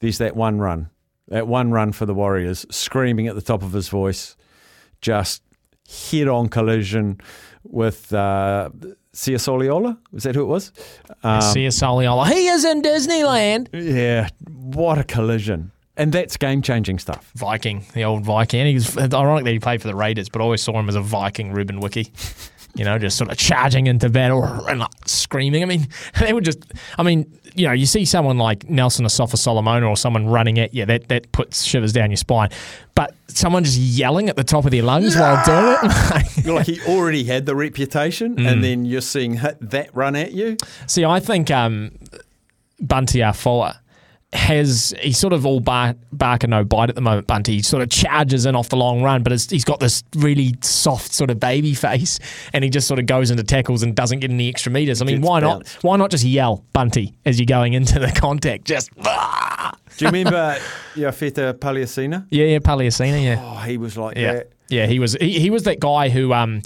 [0.00, 0.90] there's that one run,
[1.28, 4.36] that one run for the Warriors, screaming at the top of his voice,
[5.00, 5.42] just
[6.10, 7.20] head on collision
[7.62, 8.70] with uh,
[9.12, 9.98] Sia Soliola.
[10.12, 10.72] Was that who it was?
[11.22, 12.30] Um, Sia Soliola.
[12.30, 13.68] He is in Disneyland.
[13.72, 15.72] Yeah, what a collision.
[15.98, 17.30] And that's game changing stuff.
[17.34, 18.66] Viking, the old Viking.
[18.98, 21.52] Ironic that he played for the Raiders, but I always saw him as a Viking,
[21.52, 22.12] Ruben Wiki.
[22.76, 25.62] you know, just sort of charging into battle and like screaming.
[25.62, 25.88] I mean,
[26.20, 26.58] they would just,
[26.98, 30.74] I mean, you know, you see someone like Nelson Asofa Solomona or someone running at
[30.74, 32.50] you, that, that puts shivers down your spine.
[32.94, 36.46] But someone just yelling at the top of their lungs while doing it.
[36.52, 38.52] like he already had the reputation, Mm.
[38.52, 40.56] and then you're seeing hit that run at you.
[40.86, 41.92] See, I think um,
[42.80, 43.80] Bunty Afoa
[44.32, 47.26] has he's sort of all bark, bark and no bite at the moment.
[47.26, 50.02] Bunty he sort of charges in off the long run, but it's, he's got this
[50.16, 52.18] really soft sort of baby face,
[52.52, 55.00] and he just sort of goes into tackles and doesn't get any extra meters.
[55.00, 55.74] I mean, Gets why bounced.
[55.76, 55.84] not?
[55.84, 58.64] Why not just yell Bunty as you're going into the contact?
[58.64, 60.58] Just "Ah!" Do you remember
[60.94, 62.26] Iafeta Paleaaesina?
[62.30, 63.40] yeah, yeah, Paleaaesina, yeah.
[63.42, 64.52] Oh, he was like Yeah, that.
[64.68, 64.86] yeah.
[64.86, 66.60] He was he, he was that guy who um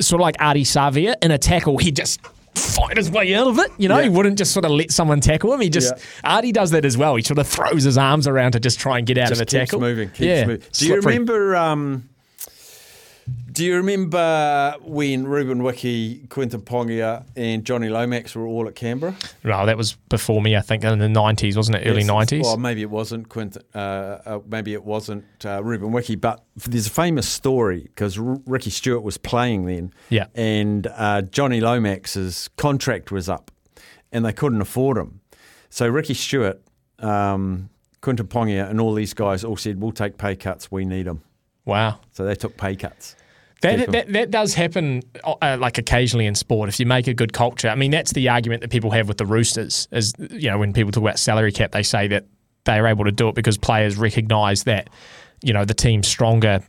[0.00, 1.78] sort of like Artie Savia in a tackle.
[1.78, 2.20] He just
[2.60, 3.70] fight his way out of it.
[3.78, 4.04] You know, Yeah.
[4.04, 5.60] he wouldn't just sort of let someone tackle him.
[5.60, 6.02] He just Yeah.
[6.36, 7.16] Artie does that as well.
[7.16, 9.42] He sort of throws his arms around to just try and get out Just of
[9.42, 9.80] a keeps tackle.
[9.80, 10.08] moving.
[10.10, 10.62] Keeps yeah, moving.
[10.72, 11.56] Do you remember?
[11.56, 12.04] Um,
[13.60, 19.14] do you remember when Ruben Wiki, Quentin Pongia, and Johnny Lomax were all at Canberra?
[19.44, 20.56] No, that was before me.
[20.56, 21.86] I think in the nineties, wasn't it?
[21.86, 22.44] Early Yes, nineties.
[22.46, 23.60] Well, maybe it wasn't Quinton.
[23.74, 26.16] Uh, uh, maybe it wasn't uh, Ruben Wiki.
[26.16, 29.92] But there's a famous story because R- Ricky Stuart was playing then.
[30.08, 30.28] Yeah.
[30.34, 33.50] And uh, Johnny Lomax's contract was up,
[34.10, 35.20] and they couldn't afford him.
[35.68, 36.62] So Ricky Stuart,
[36.98, 37.68] um,
[38.00, 40.72] Quentin Pongia, and all these guys all said, "We'll take pay cuts.
[40.72, 41.20] We need them."
[41.66, 42.00] wow.
[42.12, 43.16] So they took pay cuts.
[43.62, 46.68] That, that, that does happen uh, like occasionally in sport.
[46.68, 49.18] If you make a good culture, I mean, that's the argument that people have with
[49.18, 49.86] the Roosters.
[49.92, 52.24] Is you know when people talk about salary cap, they say that
[52.64, 54.88] they are able to do it because players recognise that
[55.42, 56.62] you know the team's stronger,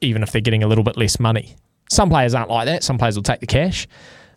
[0.00, 1.56] even if they're getting a little bit less money.
[1.88, 2.82] Some players aren't like that.
[2.82, 3.86] Some players will take the cash,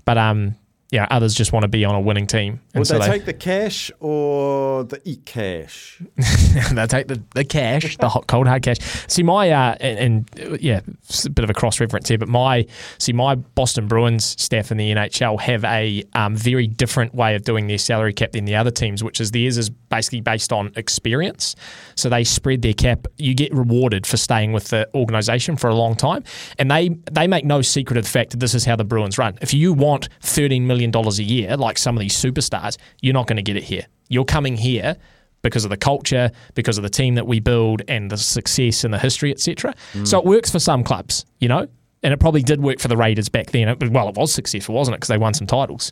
[0.06, 0.56] but um,
[0.92, 2.60] yeah, others just want to be on a winning team.
[2.74, 6.02] And Would so they take the cash or the e cash?
[6.74, 8.78] They'll take the, the cash, the hot cold hard cash.
[9.08, 12.28] See my uh, and, and yeah, it's a bit of a cross reference here, but
[12.28, 12.66] my
[12.98, 17.44] see my Boston Bruins staff in the NHL have a um, very different way of
[17.44, 20.72] doing their salary cap than the other teams, which is theirs is basically based on
[20.76, 21.56] experience.
[21.96, 23.08] So they spread their cap.
[23.18, 26.24] You get rewarded for staying with the organisation for a long time,
[26.58, 29.18] and they they make no secret of the fact that this is how the Bruins
[29.18, 29.38] run.
[29.42, 33.28] If you want thirteen million dollars a year, like some of these superstars, you're not
[33.28, 33.86] going to get it here.
[34.08, 34.96] You're coming here
[35.42, 38.94] because of the culture, because of the team that we build and the success and
[38.94, 39.74] the history, etc.
[39.94, 40.08] Mm.
[40.08, 41.68] So it works for some clubs, you know,
[42.04, 43.68] and it probably did work for the Raiders back then.
[43.68, 44.98] It, well, it was successful, wasn't it?
[44.98, 45.92] Because they won some titles.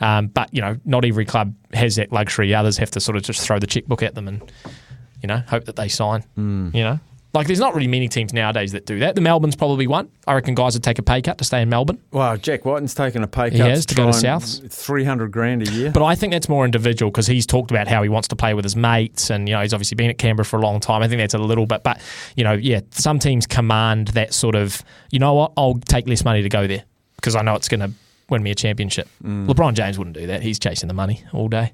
[0.00, 2.54] Um, but you know, not every club has that luxury.
[2.54, 4.52] Others have to sort of just throw the checkbook at them and
[5.22, 6.24] you know hope that they sign.
[6.74, 7.00] You know.
[7.34, 9.14] Like, there's not really many teams nowadays that do that.
[9.14, 10.08] The Melbourne's probably one.
[10.26, 12.00] I reckon guys would take a pay cut to stay in Melbourne.
[12.10, 13.52] Well, Jack Wighton's taken a pay cut.
[13.52, 14.72] He has to go to try and- Souths.
[14.72, 15.90] Three hundred grand a year.
[15.90, 18.54] But I think that's more individual because he's talked about how he wants to play
[18.54, 21.02] with his mates, and you know he's obviously been at Canberra for a long time.
[21.02, 22.00] I think that's a little bit, but
[22.34, 26.24] you know, yeah, some teams command that sort of, you know what, I'll take less
[26.24, 26.84] money to go there
[27.16, 27.90] because I know it's going to
[28.30, 29.08] win me a championship.
[29.22, 29.46] Mm.
[29.46, 31.72] LeBron James wouldn't do that; he's chasing the money all day.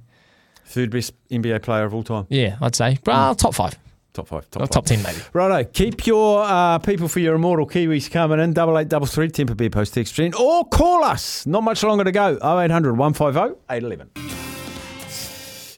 [0.66, 2.26] Third best NBA player of all time.
[2.28, 3.38] Yeah, I'd say, well, mm.
[3.38, 3.78] top five,
[4.14, 4.48] Top five.
[4.48, 4.70] Top or five.
[4.70, 5.18] top ten maybe.
[5.32, 8.52] Righto, keep your uh, people for your immortal Kiwis coming in.
[8.52, 11.44] Double eight double three Temper Beer Post text in or call us.
[11.46, 12.36] Not much longer to go.
[12.36, 14.10] 0800 150 811.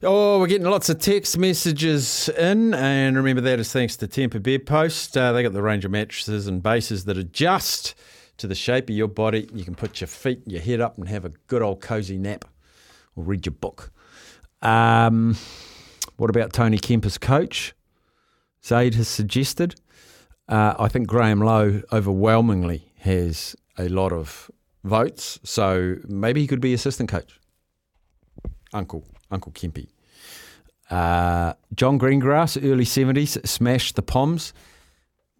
[0.02, 4.38] Oh, we're getting lots of text messages in, and remember that is thanks to Temper
[4.38, 5.16] Bed Post.
[5.16, 7.94] Uh, they got the range of mattresses and bases that adjust
[8.36, 9.48] to the shape of your body.
[9.54, 12.44] You can put your feet, your head up, and have a good old cozy nap,
[13.16, 13.90] or read your book.
[14.60, 15.36] Um,
[16.18, 17.72] what about Tony Kemper's coach?
[18.66, 19.76] Zaid has suggested.
[20.48, 24.50] Uh, I think Graham Lowe overwhelmingly has a lot of
[24.82, 27.38] votes, so maybe he could be assistant coach.
[28.72, 29.88] Uncle Uncle Kempy.
[30.90, 34.52] Uh, John Greengrass, early seventies, smashed the Poms.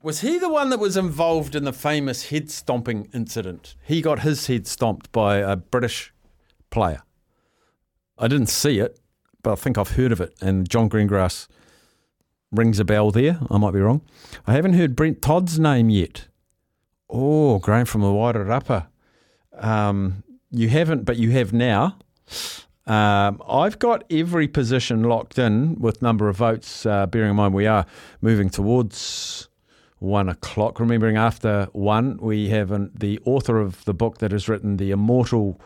[0.02, 3.74] Was he the one that was involved in the famous head stomping incident?
[3.82, 6.12] He got his head stomped by a British
[6.70, 7.02] player.
[8.18, 9.00] I didn't see it,
[9.42, 10.34] but I think I've heard of it.
[10.40, 11.48] And John Greengrass
[12.52, 13.38] rings a bell there.
[13.50, 14.02] I might be wrong.
[14.46, 16.28] I haven't heard Brent Todd's name yet.
[17.08, 18.86] Oh, Graham from the Wairarapa.
[19.58, 21.98] Um, you haven't, but you have now.
[22.86, 27.52] Um, I've got every position locked in with number of votes, uh, bearing in mind
[27.52, 27.84] we are
[28.20, 29.48] moving towards
[29.98, 30.78] one o'clock.
[30.78, 34.92] Remembering after one, we have an, the author of the book that has written the
[34.92, 35.60] immortal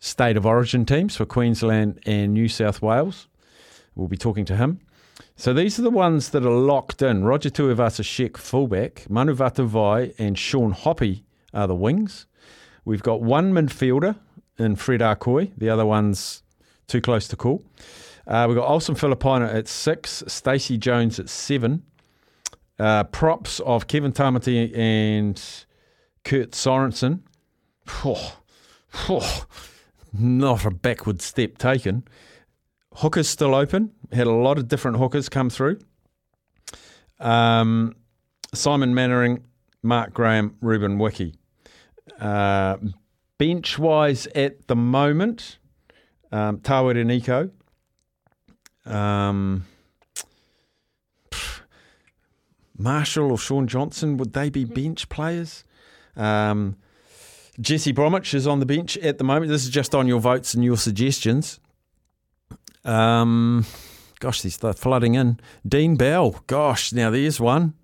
[0.00, 3.28] state of origin teams for Queensland and New South Wales.
[3.94, 4.80] We'll be talking to him.
[5.40, 7.22] So these are the ones that are locked in.
[7.22, 9.08] Roger Tuivasa Sheck, fullback.
[9.08, 11.22] Manu Vatuvei and Sean Hoppe
[11.54, 12.26] are the wings.
[12.84, 14.16] We've got one midfielder
[14.58, 15.52] in Fred Arcoy.
[15.56, 16.42] The other one's
[16.88, 17.64] too close to call.
[18.26, 21.84] Uh, we've got Olsen Filipaina at six, Stacey Jones at seven.
[22.76, 25.40] Uh, props of Kevin Tamati and
[26.24, 27.20] Kurt Sorensen
[28.04, 28.38] Oh,
[29.08, 29.44] oh,
[30.12, 32.02] not a backward step taken.
[32.94, 33.92] Hookers still open.
[34.12, 35.78] Had a lot of different hookers come through.
[37.20, 37.94] Um,
[38.54, 39.44] Simon Mannering,
[39.82, 41.34] Mark Graham, Ruben Wiki.
[42.18, 42.78] Uh,
[43.38, 45.58] bench wise at the moment,
[46.32, 47.50] um, Tawera Nikau.
[48.90, 49.66] Um,
[52.76, 55.64] Marshall or Shaun Johnson, would they be bench players?
[56.16, 56.76] Um,
[57.60, 59.50] Jesse Bromwich is on the bench at the moment.
[59.50, 61.58] This is just on your votes and your suggestions.
[62.84, 63.66] Um,
[64.20, 65.40] gosh, these are flooding in.
[65.66, 67.74] Dean Bell, gosh, now there's one.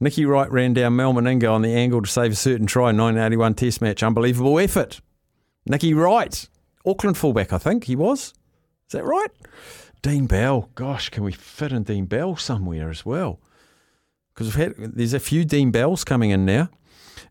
[0.00, 2.96] Nicky Wright ran down Mal Meninga on the angle to save a certain try in
[2.96, 4.02] 1981 Test match.
[4.02, 5.00] Unbelievable effort.
[5.64, 6.48] Nicky Wright,
[6.84, 8.34] Auckland fullback, I think he was.
[8.88, 9.30] Is that right?
[10.02, 13.38] Dean Bell, gosh, can we fit in Dean Bell somewhere as well?
[14.34, 16.68] Because we've had there's a few Dean Bells coming in now,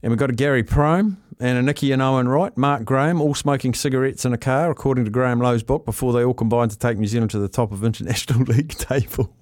[0.02, 3.34] and we've got a Gary Prohm and a Nicky and Owen Wright, Mark Graham, all
[3.34, 6.78] smoking cigarettes in a car, according to Graham Lowe's book, before they all combined to
[6.78, 9.36] take New Zealand to the top of international league table.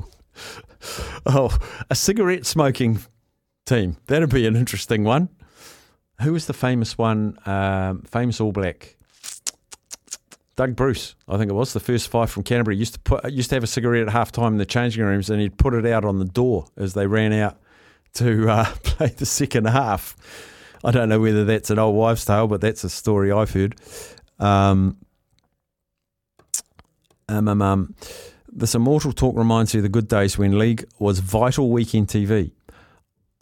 [1.26, 1.56] oh,
[1.90, 3.00] a cigarette smoking
[3.66, 3.98] team.
[4.08, 5.30] That'd be an interesting one.
[6.22, 7.38] Who was the famous one?
[7.46, 8.96] Um, famous All Black.
[10.56, 12.76] Doug Bruce, I think it was the first five from Canterbury.
[12.76, 15.30] Used to put used to have a cigarette at half time in the changing rooms,
[15.30, 17.58] and he'd put it out on the door as they ran out
[18.14, 20.16] to uh, play the second half.
[20.84, 23.76] I don't know whether that's an old wives' tale, but that's a story I've heard.
[24.40, 24.98] Um,
[27.28, 27.96] um, um, um,
[28.52, 32.52] this immortal talk reminds you of the good days when League was vital weekend TV.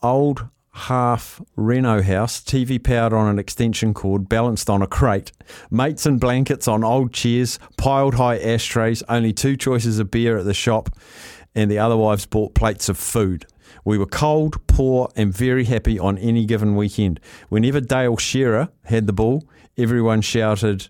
[0.04, 5.32] Old half Reno house, TV powered on an extension cord, balanced on a crate,
[5.72, 10.46] mates and blankets on old chairs, piled high ashtrays, only two choices of beer at
[10.46, 10.90] the shop,
[11.56, 13.46] and the other wives bought plates of food.
[13.88, 17.22] We were cold, poor, and very happy on any given weekend.
[17.48, 19.46] Whenever Dale Shearer had the ball,
[19.78, 20.90] everyone shouted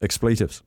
[0.00, 0.62] expletives.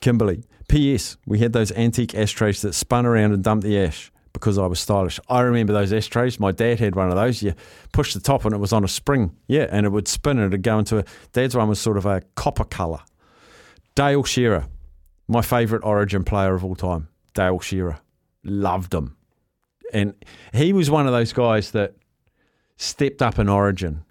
[0.00, 1.16] Kimberly, P.S.
[1.24, 4.80] We had those antique ashtrays that spun around and dumped the ash because I was
[4.80, 5.20] stylish.
[5.28, 6.40] I remember those ashtrays.
[6.40, 7.40] My dad had one of those.
[7.40, 7.54] You
[7.92, 9.36] push the top and it was on a spring.
[9.46, 11.04] Yeah, and it would spin and it'd go into a.
[11.32, 12.98] Dad's one was sort of a copper colour.
[13.94, 14.66] Dale Shearer,
[15.28, 17.06] my favourite Origin player of all time.
[17.32, 18.00] Dale Shearer,
[18.42, 19.14] loved him,
[19.92, 20.14] and
[20.52, 21.94] he was one of those guys that
[22.76, 24.04] stepped up in Origin.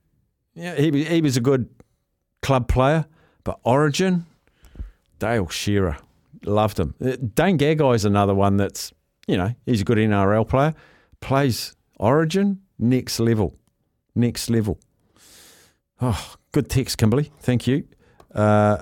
[0.53, 1.69] Yeah, he he was a good
[2.41, 3.05] club player,
[3.43, 4.25] but Origin,
[5.19, 5.97] Dale Shearer,
[6.45, 6.95] loved him.
[7.01, 8.93] Uh, Dane Gagai is another one that's
[9.29, 10.73] you know, he's a good NRL player,
[11.21, 13.53] plays Origin, next level.
[14.15, 14.79] Next level.
[16.01, 17.31] Oh, good text, Kimberly.
[17.39, 17.87] Thank you.
[18.33, 18.81] Uh,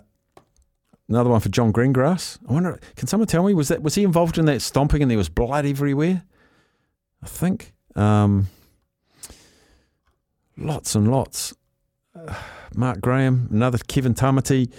[1.10, 2.40] another one for John Greengrass.
[2.48, 5.12] I wonder, can someone tell me, was that was he involved in that stomping and
[5.12, 6.24] there was blood everywhere?
[7.24, 7.74] I think.
[7.96, 8.48] Um,
[10.58, 11.56] lots and lots.
[12.16, 12.34] Uh,
[12.76, 14.72] Mark Graham, another Kevin Tamati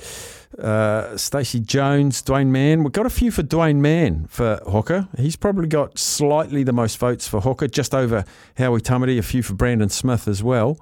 [0.59, 2.83] uh, Stacey Jones, Duane Mann.
[2.83, 5.09] We've got a few for Duane Mann for Hooker.
[5.17, 8.25] He's probably got slightly the most votes for Hooker, just over
[8.57, 10.79] Howie Tamati, a few for Brandon Smith as well.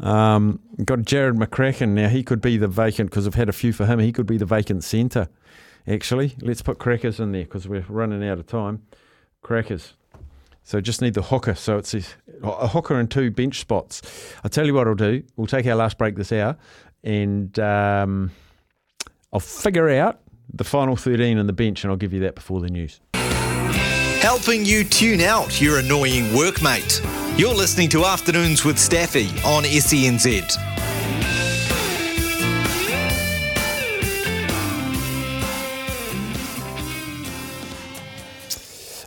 [0.00, 1.90] Um, got Jarrod McCracken.
[1.90, 4.26] Now, he could be the vacant, because I've had a few for him, he could
[4.26, 5.28] be the vacant centre,
[5.86, 6.34] actually.
[6.40, 8.82] Let's put Crackers in there, because we're running out of time.
[9.42, 9.94] Crackers.
[10.66, 11.54] So just need the hooker.
[11.54, 14.02] So it's a hooker and two bench spots.
[14.42, 15.22] I'll tell you what I'll do.
[15.36, 16.56] We'll take our last break this hour
[17.04, 18.32] and um,
[19.32, 20.20] I'll figure out
[20.52, 23.00] the final 13 in the bench and I'll give you that before the news.
[23.14, 27.00] Helping you tune out your annoying workmate.
[27.38, 30.75] You're listening to Afternoons with Staffy on SENZ.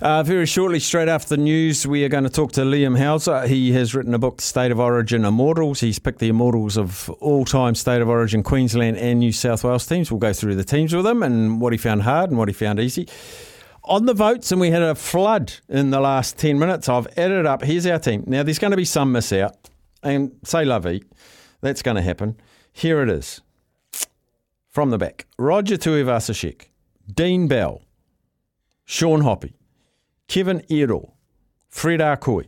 [0.02, 3.46] Uh, very shortly, straight after the news, we are going to talk to Liam Hauser.
[3.48, 5.82] He has written a book, State of Origin Immortals.
[5.82, 9.86] He's picked the immortals of all time State of Origin Queensland and New South Wales
[9.86, 10.10] teams.
[10.10, 12.54] We'll go through the teams with him and what he found hard and what he
[12.54, 13.10] found easy.
[13.84, 16.88] On the votes, and we had a flood in the last 10 minutes.
[16.88, 17.64] I've added up.
[17.64, 18.24] Here's our team.
[18.26, 19.70] Now, there's going to be some miss out,
[20.02, 21.04] and say lovey,
[21.60, 22.40] that's going to happen.
[22.72, 23.42] Here it is.
[24.70, 26.68] From the back Roger Tuivasa-Sheck,
[27.14, 27.82] Dean Bell,
[28.86, 29.54] Sean Hoppe,
[30.30, 31.14] Kevin Iro,
[31.70, 32.46] Fred Arkoi,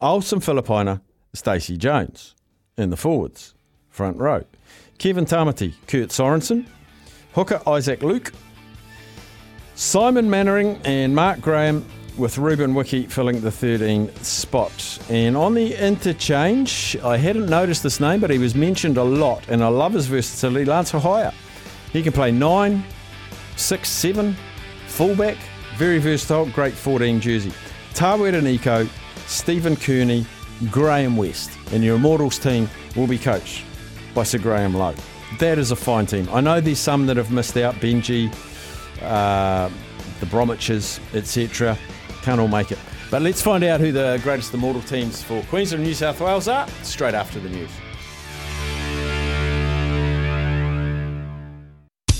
[0.00, 1.00] Olsen Filipaina,
[1.32, 2.36] Stacey Jones
[2.78, 3.54] in the forwards,
[3.90, 4.44] front row.
[4.98, 6.64] Kevin Tamati, Kurt Sorensen,
[7.32, 8.32] hooker Isaac Luke,
[9.74, 11.84] Simon Mannering and Mark Graham
[12.16, 15.00] with Ruben Wiki filling the 13th spot.
[15.10, 19.42] And on the interchange, I hadn't noticed this name, but he was mentioned a lot,
[19.48, 20.66] and I love his versatility.
[20.66, 21.34] Lance Hohaia.
[21.92, 22.84] He can play nine,
[23.56, 24.36] six, seven,
[24.86, 25.36] fullback,
[25.76, 27.52] very versatile, great 14 jersey.
[27.94, 28.88] Tawera Nikau,
[29.26, 30.26] Stephen Kearney,
[30.70, 31.50] Graham West.
[31.72, 33.64] And your Immortals team will be coached
[34.14, 34.94] by Sir Graham Lowe.
[35.38, 36.28] That is a fine team.
[36.32, 37.74] I know there's some that have missed out.
[37.76, 38.32] Benji,
[39.02, 39.68] uh,
[40.20, 41.76] the Bromwiches, etc.
[42.22, 42.78] Can't all make it.
[43.10, 46.48] But let's find out who the greatest immortal teams for Queensland and New South Wales
[46.48, 47.70] are straight after the news.